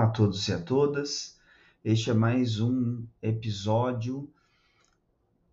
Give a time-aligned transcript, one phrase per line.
[0.00, 1.38] Olá a todos e a todas.
[1.84, 4.32] Este é mais um episódio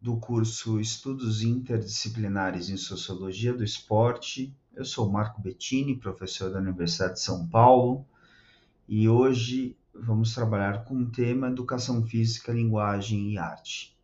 [0.02, 4.56] do curso Estudos Interdisciplinares em Sociologia do Esporte.
[4.74, 8.06] Eu sou Marco Bettini, professor da Universidade de São Paulo,
[8.88, 13.98] e hoje vamos trabalhar com o tema Educação Física, Linguagem e Arte.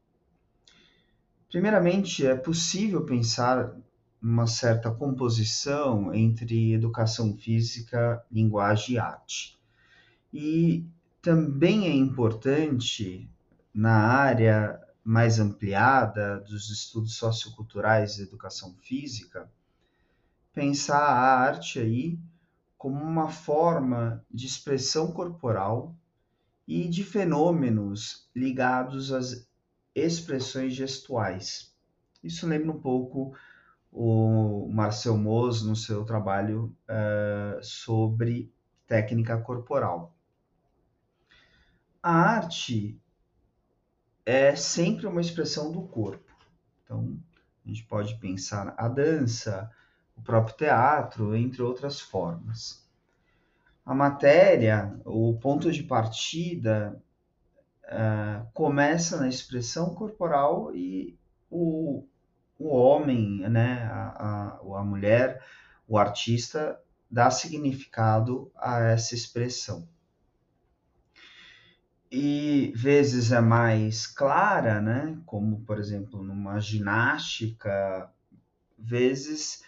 [1.49, 3.73] Primeiramente, é possível pensar
[4.21, 9.62] uma certa composição entre educação física, linguagem e arte.
[10.33, 10.83] E
[11.21, 13.29] também é importante,
[13.73, 19.47] na área mais ampliada dos estudos socioculturais de educação física,
[20.51, 22.19] pensar a arte aí
[22.77, 25.95] como uma forma de expressão corporal
[26.67, 29.47] e de fenômenos ligados às
[29.93, 31.73] expressões gestuais.
[32.23, 33.35] Isso lembra um pouco
[33.91, 38.51] o Marcel Moos no seu trabalho uh, sobre
[38.87, 40.12] técnica corporal.
[42.03, 42.99] A arte
[44.25, 46.35] é sempre uma expressão do corpo.
[46.83, 47.17] Então,
[47.63, 49.71] a gente pode pensar a dança,
[50.17, 52.85] o próprio teatro, entre outras formas.
[53.85, 57.01] A matéria, o ponto de partida,
[57.85, 61.17] uh, começa na expressão corporal e
[61.49, 62.05] o,
[62.59, 65.41] o homem, né, a, a, a mulher,
[65.87, 66.77] o artista,
[67.09, 69.87] dá significado a essa expressão.
[72.15, 78.07] E vezes é mais clara, né, como por exemplo numa ginástica,
[78.77, 79.63] vezes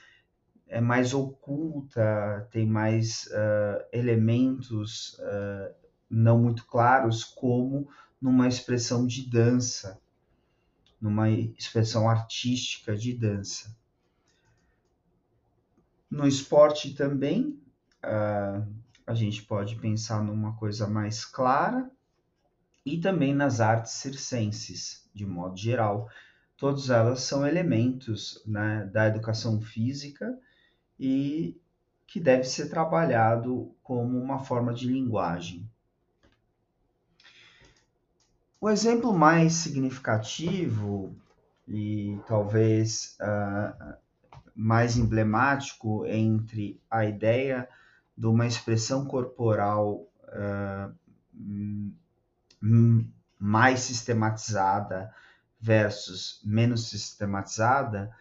[0.68, 5.74] é mais oculta, tem mais uh, elementos uh,
[6.08, 7.90] não muito claros, como
[8.22, 10.00] numa expressão de dança
[11.06, 13.76] numa expressão artística de dança.
[16.10, 17.62] No esporte também,
[18.04, 18.68] uh,
[19.06, 21.92] a gente pode pensar numa coisa mais clara,
[22.86, 26.08] e também nas artes circenses, de modo geral.
[26.56, 30.38] Todas elas são elementos né, da educação física
[31.00, 31.60] e
[32.06, 35.68] que deve ser trabalhado como uma forma de linguagem.
[38.62, 41.16] O exemplo mais significativo
[41.68, 43.96] e talvez uh,
[44.56, 47.68] mais emblemático entre a ideia
[48.18, 50.96] de uma expressão corporal uh,
[53.40, 55.14] mais sistematizada
[55.60, 58.12] versus menos sistematizada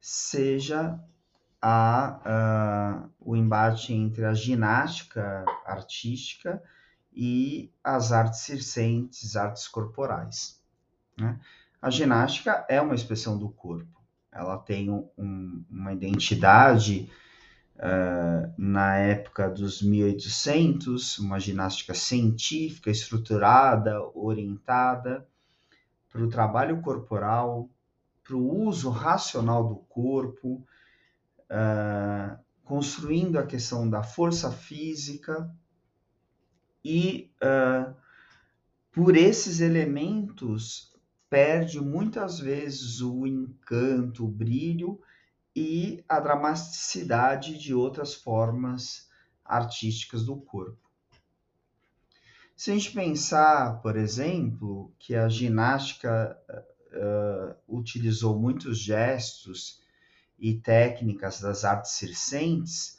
[0.00, 0.98] seja
[1.60, 6.62] a, o embate entre a ginástica artística
[7.12, 10.60] e as artes circenses, artes corporais.
[11.16, 11.40] Né?
[11.80, 17.10] A ginástica é uma expressão do corpo, ela tem um, uma identidade
[17.76, 25.26] uh, na época dos 1800, uma ginástica científica, estruturada, orientada
[26.10, 27.68] para o trabalho corporal,
[28.22, 30.64] para o uso racional do corpo,
[31.50, 35.50] uh, construindo a questão da força física,
[36.84, 37.94] e uh,
[38.92, 40.94] por esses elementos
[41.28, 45.00] perde muitas vezes o encanto, o brilho
[45.54, 49.08] e a dramaticidade de outras formas
[49.44, 50.78] artísticas do corpo.
[52.56, 59.80] Se a gente pensar, por exemplo, que a ginástica uh, utilizou muitos gestos
[60.38, 62.98] e técnicas das artes circenses,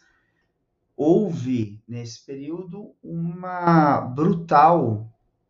[0.95, 5.09] houve nesse período uma brutal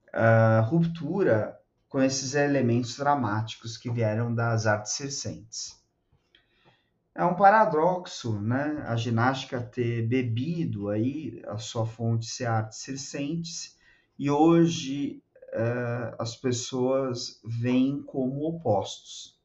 [0.09, 5.84] uh, ruptura com esses elementos dramáticos que vieram das artes circenses.
[7.17, 8.83] É um paradoxo, né?
[8.85, 13.77] A ginástica ter bebido aí a sua fonte ser artes circenses
[14.19, 19.39] e hoje uh, as pessoas veem como opostos.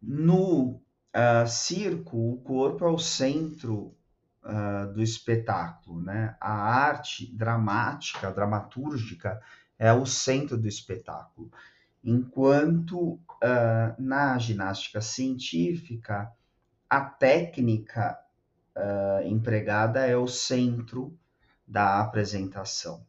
[0.00, 3.92] No uh, circo, o corpo é o centro
[4.44, 6.36] uh, do espetáculo, né?
[6.40, 9.42] A arte dramática, dramatúrgica,
[9.76, 11.50] é o centro do espetáculo.
[12.04, 13.20] Enquanto uh,
[13.98, 16.32] na ginástica científica,
[16.90, 18.18] a técnica
[18.76, 21.16] uh, empregada é o centro
[21.66, 23.04] da apresentação.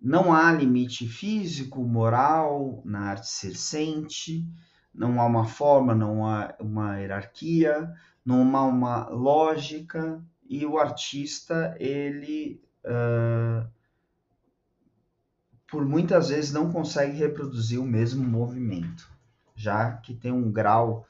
[0.00, 4.44] Não há limite físico, moral na arte circense,
[4.92, 7.94] não há uma forma, não há uma hierarquia,
[8.24, 13.66] numa uma lógica e o artista ele uh,
[16.02, 19.08] muitas vezes não consegue reproduzir o mesmo movimento,
[19.54, 21.06] já que tem um grau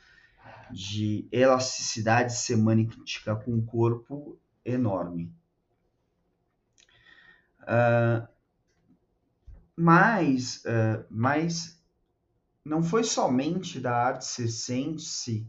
[0.70, 5.34] de elasticidade semântica com o corpo enorme.
[7.62, 8.28] Uh,
[9.74, 11.82] mas, uh, mas
[12.62, 15.46] não foi somente da arte circense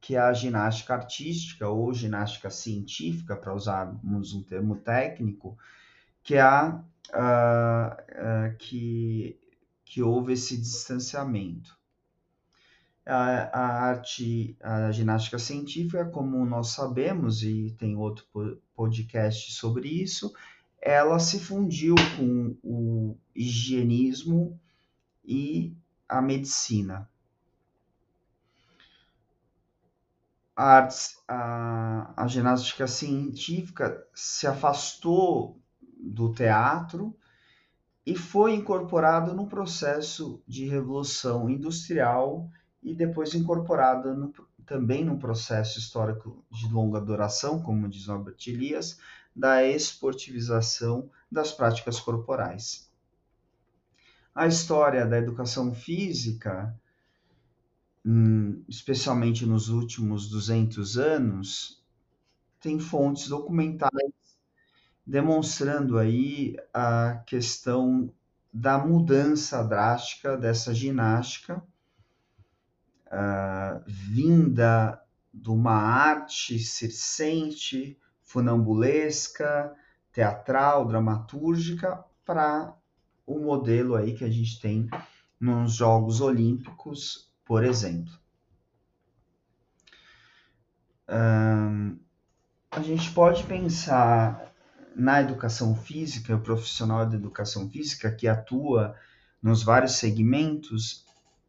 [0.00, 5.58] que a ginástica artística ou ginástica científica, para usarmos um termo técnico,
[6.22, 9.38] que, há, uh, que,
[9.84, 11.76] que houve esse distanciamento.
[13.06, 18.24] A, a, arte, a ginástica científica, como nós sabemos, e tem outro
[18.74, 20.32] podcast sobre isso,
[20.80, 24.58] ela se fundiu com o higienismo
[25.24, 25.74] e
[26.08, 27.08] a medicina.
[30.56, 30.88] A,
[31.26, 35.60] a, a ginástica científica se afastou
[36.04, 37.16] do teatro
[38.06, 42.50] e foi incorporado no processo de revolução industrial
[42.82, 44.32] e depois incorporada no,
[44.66, 48.98] também no processo histórico de longa duração, como diz Norbert Elias,
[49.34, 52.90] da esportivização das práticas corporais.
[54.34, 56.78] A história da educação física,
[58.04, 61.82] hum, especialmente nos últimos 200 anos,
[62.60, 64.23] tem fontes documentais
[65.06, 68.12] demonstrando aí a questão
[68.52, 71.62] da mudança drástica dessa ginástica
[73.06, 75.00] uh, vinda
[75.32, 79.74] de uma arte circense, funambulesca,
[80.12, 82.74] teatral, dramatúrgica, para
[83.26, 84.88] o modelo aí que a gente tem
[85.40, 88.12] nos Jogos Olímpicos, por exemplo.
[92.70, 94.53] A gente pode pensar
[94.96, 98.94] na educação física, o profissional da educação física que atua
[99.42, 101.04] nos vários segmentos,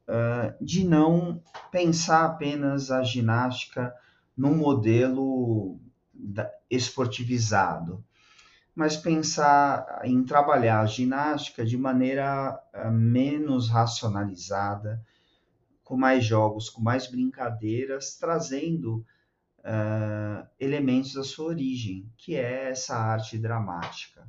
[0.07, 3.94] uh, de não pensar apenas a ginástica
[4.36, 5.80] num modelo
[6.69, 8.03] esportivizado,
[8.75, 15.01] mas pensar em trabalhar a ginástica de maneira uh, menos racionalizada,
[15.83, 19.06] com mais jogos, com mais brincadeiras, trazendo
[19.65, 24.27] uh, elementos da sua origem, que é essa arte dramática.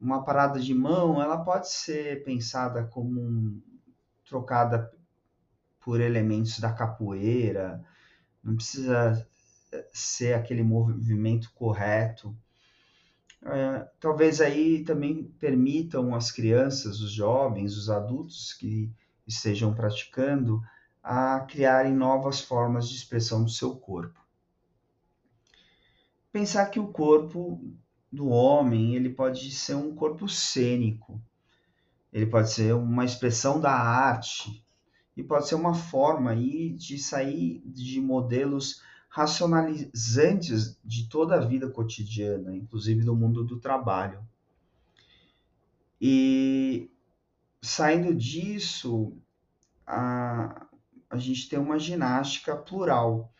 [0.00, 3.62] Uma parada de mão, ela pode ser pensada como um,
[4.26, 4.92] trocada
[5.80, 7.82] por elementos da capoeira,
[8.42, 9.26] não precisa
[9.92, 12.36] ser aquele movimento correto.
[13.42, 18.90] É, talvez aí também permitam as crianças, os jovens, os adultos que
[19.26, 20.60] estejam praticando
[21.10, 24.20] a criarem novas formas de expressão do seu corpo.
[26.30, 27.58] Pensar que o corpo
[28.12, 31.18] do homem ele pode ser um corpo cênico,
[32.12, 34.62] ele pode ser uma expressão da arte
[35.16, 41.70] e pode ser uma forma aí de sair de modelos racionalizantes de toda a vida
[41.70, 44.22] cotidiana, inclusive do mundo do trabalho.
[45.98, 46.90] E
[47.62, 49.16] saindo disso,
[49.86, 50.67] a,
[51.10, 53.32] a gente tem uma ginástica plural,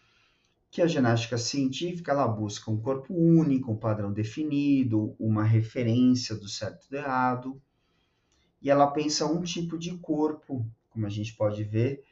[0.71, 6.49] que a ginástica científica ela busca um corpo único, um padrão definido, uma referência do
[6.49, 7.63] certo e do errado,
[8.61, 12.03] e ela pensa um tipo de corpo, como a gente pode ver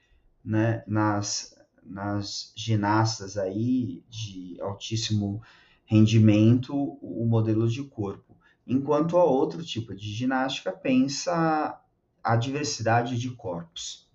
[0.44, 5.42] né, nas, nas ginastas aí de altíssimo
[5.84, 8.36] rendimento, o modelo de corpo.
[8.66, 11.80] Enquanto a outro tipo de ginástica pensa
[12.22, 14.05] a diversidade de corpos.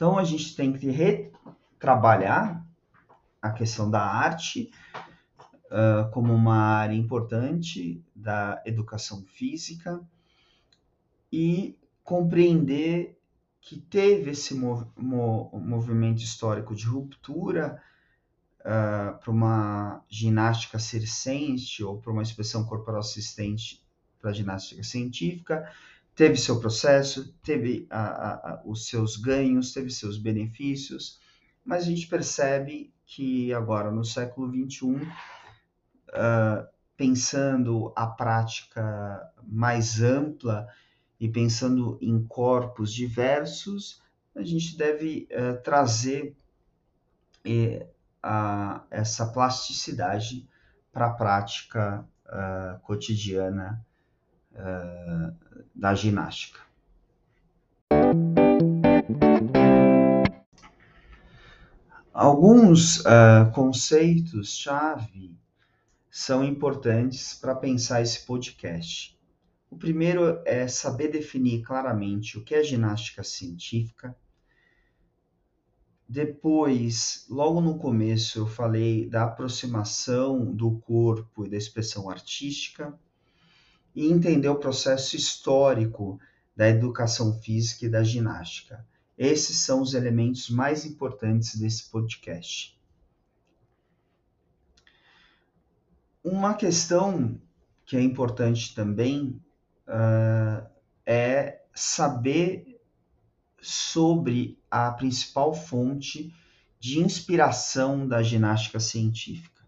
[0.00, 2.66] Então a gente tem que retrabalhar
[3.42, 4.72] a questão da arte
[5.66, 10.00] uh, como uma área importante da educação física
[11.30, 13.20] e compreender
[13.60, 17.78] que teve esse mov movimento histórico de ruptura
[18.60, 23.84] uh, para uma ginástica circense ou para uma expressão corporal assistente
[24.18, 25.70] para ginástica científica,
[26.20, 31.18] teve seu processo, teve a, a, a, os seus ganhos, teve seus benefícios,
[31.64, 35.08] mas a gente percebe que agora, no século XXI, uh,
[36.12, 40.68] ah, pensando a prática mais ampla
[41.18, 44.02] e pensando em corpos diversos,
[44.36, 46.36] a gente deve uh, trazer
[47.46, 50.46] uh, essa plasticidade
[50.92, 52.06] para a prática
[54.52, 56.60] uh, cotidiana da ginástica.
[62.12, 63.02] Alguns
[63.54, 65.34] conceitos-chave
[66.10, 69.18] são importantes para pensar esse podcast.
[69.70, 74.14] O primeiro é saber definir claramente o que é ginástica científica.
[76.08, 82.98] Depois, logo no começo, eu falei da aproximação do corpo e da expressão artística.
[83.94, 86.20] E entender o processo histórico
[86.56, 88.86] da educação física e da ginástica.
[89.16, 92.78] Esses são os elementos mais importantes desse podcast.
[96.22, 97.40] Uma questão
[97.84, 99.42] que é importante também
[99.88, 100.68] uh,
[101.04, 102.80] é saber
[103.60, 106.34] sobre a principal fonte
[106.78, 109.62] de inspiração da ginástica científica.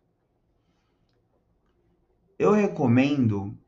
[2.39, 3.59] Eu recomendo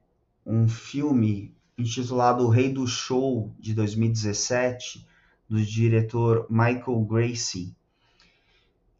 [0.44, 5.06] um filme intitulado O Rei do Show, de 2017,
[5.48, 7.74] do diretor Michael Gracie,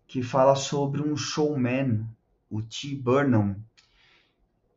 [0.07, 2.07] que fala sobre um showman,
[2.51, 2.95] o T.
[2.95, 3.57] Burnham,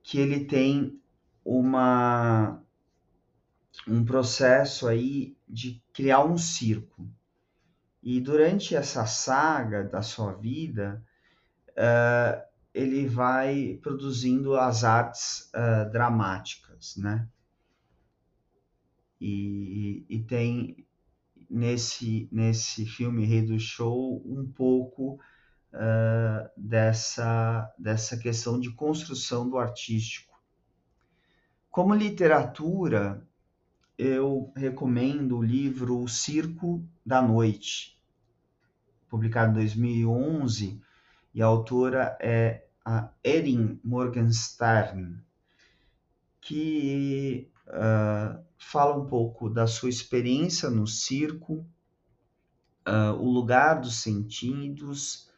[0.03, 0.99] que ele tem
[1.43, 2.61] uma
[3.87, 7.07] um processo aí de criar um circo.
[8.01, 11.03] E durante essa saga da sua vida,
[11.71, 12.41] uh,
[12.77, 17.27] ele vai produzindo as artes uh, dramáticas, né?
[19.19, 20.85] E, e, tem
[21.49, 25.19] nesse, nesse filme Rei do Show um pouco
[25.73, 30.39] uh, dessa, dessa questão de construção do artístico.
[31.71, 33.27] Como literatura,
[33.97, 37.99] eu recomendo o livro O Circo da Noite,
[39.09, 40.79] publicado em 2011,
[41.33, 45.21] e a autora é a Erin Morgenstern,
[46.39, 51.65] que uh, fala um pouco da sua experiência no circo,
[52.87, 55.29] uh, o lugar dos sentidos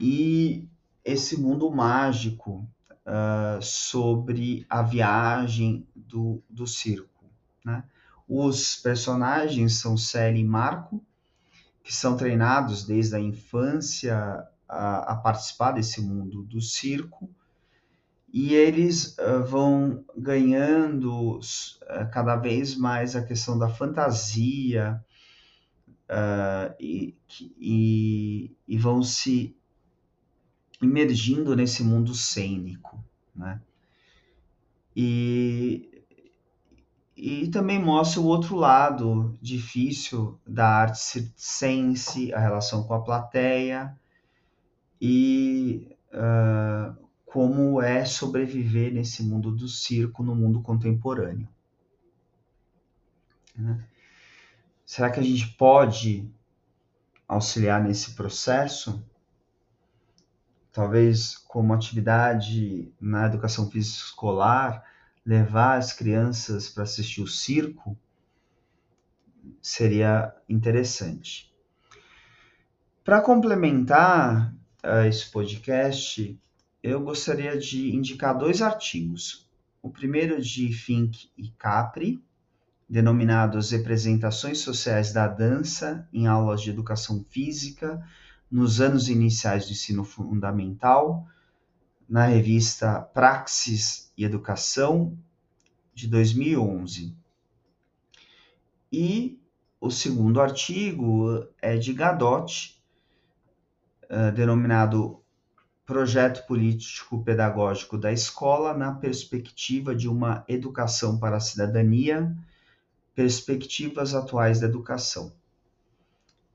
[0.00, 0.68] e
[1.04, 2.68] esse mundo mágico
[3.06, 7.24] uh, sobre a viagem do, do circo.
[7.64, 7.84] Né?
[8.28, 11.00] Os personagens são Sally e Marco,
[11.84, 17.30] que são treinados desde a infância a, a participar desse mundo do circo,
[18.32, 25.02] e eles uh, vão ganhando uh, cada vez mais a questão da fantasia
[26.10, 27.16] uh, e,
[27.58, 29.56] e, e, vão se
[30.82, 33.02] imergindo nesse mundo cênico,
[33.34, 33.60] né?
[34.94, 35.88] E
[37.20, 43.98] e também mostra o outro lado difícil da arte circense, a relação com a plateia
[45.00, 51.48] e uh, como é sobreviver nesse mundo do circo, no mundo contemporâneo.
[53.54, 53.84] Né?
[54.84, 56.30] Será que a gente pode
[57.26, 59.04] auxiliar nesse processo?
[60.72, 64.84] Talvez como atividade na educação física escolar,
[65.24, 67.98] levar as crianças para assistir o circo
[69.60, 71.54] seria interessante.
[73.04, 74.54] Para complementar
[74.88, 76.38] uh, esse podcast,
[76.82, 79.46] eu gostaria de indicar dois artigos.
[79.82, 82.22] O primeiro de Fink e Capri,
[82.88, 88.02] denominado As Representações Sociais da Dança em Aulas de Educação Física
[88.50, 91.26] nos anos iniciais do ensino fundamental,
[92.08, 95.16] na revista Praxis e Educação,
[95.94, 97.14] de 2011.
[98.90, 99.38] E
[99.80, 102.77] o segundo artigo é de Gadot,
[104.34, 105.20] denominado
[105.84, 112.34] Projeto Político Pedagógico da Escola na Perspectiva de uma Educação para a Cidadania,
[113.14, 115.32] Perspectivas Atuais da Educação.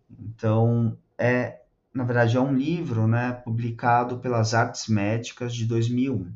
[0.09, 6.33] Então, é na verdade, é um livro né, publicado pelas Artes Médicas de 2001.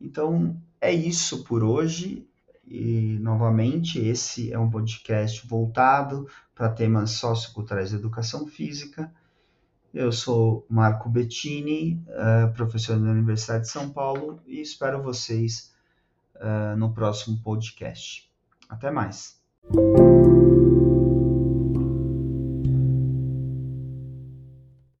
[0.00, 2.26] Então, é isso por hoje.
[2.66, 9.12] E, novamente, esse é um podcast voltado para temas socioculturais de educação física.
[9.92, 15.70] Eu sou Marco Bettini, uh, professor da Universidade de São Paulo, e espero vocês
[16.36, 18.30] uh, no próximo podcast.
[18.70, 19.38] Até mais.